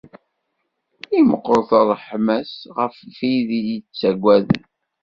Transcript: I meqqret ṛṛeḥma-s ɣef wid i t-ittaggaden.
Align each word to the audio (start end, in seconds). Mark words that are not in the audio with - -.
I 1.17 1.19
meqqret 1.27 1.69
ṛṛeḥma-s 1.87 2.53
ɣef 2.77 2.95
wid 3.17 3.49
i 3.59 3.61
t-ittaggaden. 3.77 4.63